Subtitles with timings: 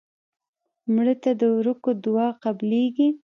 [0.93, 3.07] مړه ته د ورکو دعا قبلیږي